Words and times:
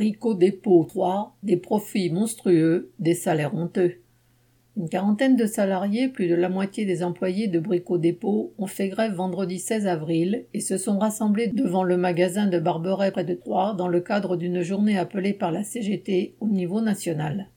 Bricot 0.00 0.32
Dépôt 0.32 0.86
3, 0.88 1.36
des 1.42 1.58
profits 1.58 2.08
monstrueux, 2.08 2.90
des 2.98 3.12
salaires 3.12 3.54
honteux. 3.54 3.96
Une 4.78 4.88
quarantaine 4.88 5.36
de 5.36 5.44
salariés, 5.44 6.08
plus 6.08 6.26
de 6.26 6.34
la 6.34 6.48
moitié 6.48 6.86
des 6.86 7.02
employés 7.02 7.48
de 7.48 7.60
Bricot 7.60 7.98
Dépôt, 7.98 8.54
ont 8.56 8.66
fait 8.66 8.88
grève 8.88 9.12
vendredi 9.12 9.58
16 9.58 9.86
avril 9.86 10.46
et 10.54 10.60
se 10.60 10.78
sont 10.78 10.98
rassemblés 10.98 11.48
devant 11.48 11.84
le 11.84 11.98
magasin 11.98 12.46
de 12.46 12.58
Barberet 12.58 13.10
près 13.10 13.24
de 13.24 13.34
Troyes 13.34 13.74
dans 13.74 13.88
le 13.88 14.00
cadre 14.00 14.38
d'une 14.38 14.62
journée 14.62 14.96
appelée 14.96 15.34
par 15.34 15.52
la 15.52 15.64
CGT 15.64 16.34
au 16.40 16.48
niveau 16.48 16.80
national. 16.80 17.50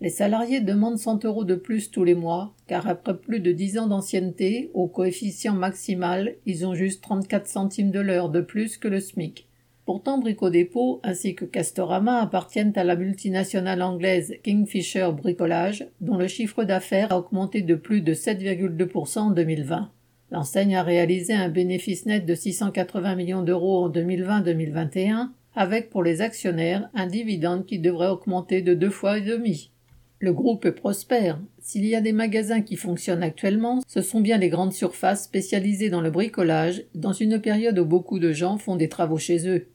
Les 0.00 0.10
salariés 0.10 0.60
demandent 0.60 0.96
100 0.96 1.24
euros 1.24 1.42
de 1.42 1.56
plus 1.56 1.90
tous 1.90 2.04
les 2.04 2.14
mois, 2.14 2.54
car 2.68 2.86
après 2.86 3.18
plus 3.18 3.40
de 3.40 3.50
10 3.50 3.78
ans 3.78 3.88
d'ancienneté, 3.88 4.70
au 4.74 4.86
coefficient 4.86 5.54
maximal, 5.54 6.36
ils 6.46 6.64
ont 6.64 6.74
juste 6.74 7.02
34 7.02 7.48
centimes 7.48 7.90
de 7.90 7.98
l'heure 7.98 8.28
de 8.28 8.42
plus 8.42 8.76
que 8.76 8.86
le 8.86 9.00
SMIC. 9.00 9.49
Pourtant, 9.92 10.18
Brico 10.18 10.50
Dépôt 10.50 11.00
ainsi 11.02 11.34
que 11.34 11.44
Castorama 11.44 12.20
appartiennent 12.20 12.72
à 12.76 12.84
la 12.84 12.94
multinationale 12.94 13.82
anglaise 13.82 14.36
Kingfisher 14.44 15.08
Bricolage, 15.12 15.84
dont 16.00 16.16
le 16.16 16.28
chiffre 16.28 16.62
d'affaires 16.62 17.10
a 17.10 17.18
augmenté 17.18 17.62
de 17.62 17.74
plus 17.74 18.00
de 18.00 18.14
7,2% 18.14 19.18
en 19.18 19.30
2020. 19.32 19.90
L'enseigne 20.30 20.76
a 20.76 20.84
réalisé 20.84 21.32
un 21.32 21.48
bénéfice 21.48 22.06
net 22.06 22.24
de 22.24 22.36
680 22.36 23.16
millions 23.16 23.42
d'euros 23.42 23.86
en 23.86 23.90
2020-2021, 23.90 25.30
avec 25.56 25.90
pour 25.90 26.04
les 26.04 26.22
actionnaires 26.22 26.88
un 26.94 27.08
dividende 27.08 27.66
qui 27.66 27.80
devrait 27.80 28.10
augmenter 28.10 28.62
de 28.62 28.74
deux 28.74 28.90
fois 28.90 29.18
et 29.18 29.22
demi. 29.22 29.72
Le 30.20 30.32
groupe 30.32 30.66
est 30.66 30.72
prospère. 30.72 31.40
S'il 31.58 31.84
y 31.84 31.96
a 31.96 32.00
des 32.00 32.12
magasins 32.12 32.60
qui 32.60 32.76
fonctionnent 32.76 33.24
actuellement, 33.24 33.80
ce 33.88 34.02
sont 34.02 34.20
bien 34.20 34.38
les 34.38 34.50
grandes 34.50 34.72
surfaces 34.72 35.24
spécialisées 35.24 35.90
dans 35.90 36.00
le 36.00 36.12
bricolage, 36.12 36.84
dans 36.94 37.12
une 37.12 37.40
période 37.40 37.80
où 37.80 37.84
beaucoup 37.84 38.20
de 38.20 38.30
gens 38.30 38.56
font 38.56 38.76
des 38.76 38.88
travaux 38.88 39.18
chez 39.18 39.48
eux. 39.48 39.66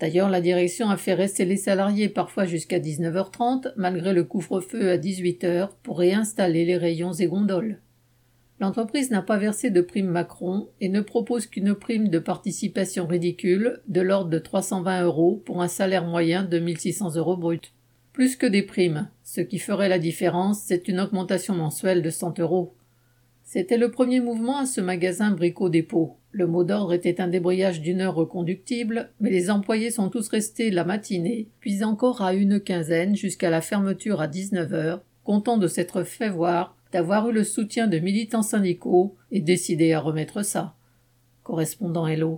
D'ailleurs, 0.00 0.28
la 0.28 0.40
direction 0.40 0.90
a 0.90 0.96
fait 0.96 1.14
rester 1.14 1.44
les 1.44 1.56
salariés 1.56 2.08
parfois 2.08 2.44
jusqu'à 2.44 2.78
19h30, 2.78 3.72
malgré 3.76 4.12
le 4.12 4.24
couvre-feu 4.24 4.90
à 4.90 4.98
18h, 4.98 5.70
pour 5.82 5.98
réinstaller 5.98 6.64
les 6.64 6.76
rayons 6.76 7.12
et 7.12 7.26
gondoles. 7.26 7.78
L'entreprise 8.60 9.10
n'a 9.10 9.22
pas 9.22 9.36
versé 9.36 9.70
de 9.70 9.80
prime 9.80 10.08
Macron 10.08 10.68
et 10.80 10.88
ne 10.88 11.00
propose 11.00 11.46
qu'une 11.46 11.74
prime 11.74 12.08
de 12.08 12.18
participation 12.18 13.06
ridicule 13.06 13.80
de 13.88 14.00
l'ordre 14.00 14.30
de 14.30 14.38
320 14.38 15.04
euros 15.04 15.42
pour 15.44 15.60
un 15.60 15.68
salaire 15.68 16.04
moyen 16.04 16.44
de 16.44 16.58
1600 16.58 17.16
euros 17.16 17.36
brut. 17.36 17.72
Plus 18.12 18.36
que 18.36 18.46
des 18.46 18.62
primes. 18.62 19.08
Ce 19.24 19.40
qui 19.40 19.58
ferait 19.58 19.88
la 19.88 19.98
différence, 19.98 20.60
c'est 20.60 20.86
une 20.86 21.00
augmentation 21.00 21.54
mensuelle 21.54 22.00
de 22.00 22.10
100 22.10 22.38
euros. 22.38 22.74
C'était 23.44 23.76
le 23.76 23.90
premier 23.90 24.20
mouvement 24.20 24.56
à 24.56 24.66
ce 24.66 24.80
magasin 24.80 25.30
Bricot 25.30 25.68
Dépôt. 25.68 26.16
Le 26.32 26.46
mot 26.46 26.64
d'ordre 26.64 26.94
était 26.94 27.20
un 27.20 27.28
débrayage 27.28 27.82
d'une 27.82 28.00
heure 28.00 28.14
reconductible, 28.14 29.12
mais 29.20 29.30
les 29.30 29.50
employés 29.50 29.90
sont 29.90 30.08
tous 30.08 30.28
restés 30.28 30.70
la 30.70 30.84
matinée, 30.84 31.48
puis 31.60 31.84
encore 31.84 32.22
à 32.22 32.32
une 32.32 32.58
quinzaine 32.58 33.14
jusqu'à 33.14 33.50
la 33.50 33.60
fermeture 33.60 34.22
à 34.22 34.28
19 34.28 34.72
heures, 34.72 35.02
contents 35.24 35.58
de 35.58 35.68
s'être 35.68 36.04
fait 36.04 36.30
voir, 36.30 36.74
d'avoir 36.90 37.28
eu 37.28 37.32
le 37.32 37.44
soutien 37.44 37.86
de 37.86 37.98
militants 37.98 38.42
syndicaux 38.42 39.14
et 39.30 39.40
décidés 39.40 39.92
à 39.92 40.00
remettre 40.00 40.42
ça. 40.42 40.74
Correspondant 41.42 42.06
Hello. 42.06 42.32